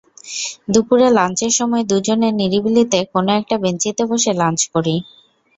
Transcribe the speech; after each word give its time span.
দুপুরে 0.73 1.07
লাঞ্চের 1.11 1.53
সময় 1.59 1.83
দুজনে 1.91 2.29
নিরিবিলিতে 2.39 2.99
কোনো 3.13 3.31
একটা 3.39 3.55
বেঞ্চিতে 3.63 4.03
বসে 4.11 4.31
লাঞ্চ 4.41 4.61
করি। 4.73 4.95